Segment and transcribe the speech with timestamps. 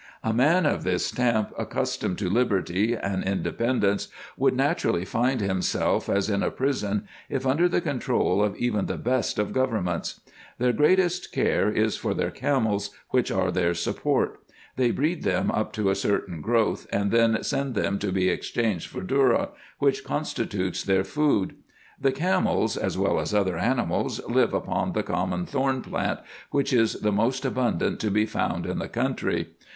[0.23, 6.27] A man of this stamp, accustomed to liberty and independence, would naturally find himself as
[6.27, 10.21] in a prison, if under the control of even the best of governments.
[10.57, 14.41] Their greatest care is for their camels, which are their support.
[14.75, 18.87] They breed them up to a certain growth, and then send them to be exchanged
[18.87, 21.53] for dhourra, which constitutes their food.
[21.99, 26.93] The camels, as well as other animals, live upon the common thorn plant, which is
[26.95, 29.49] the most abundant to be found in the country.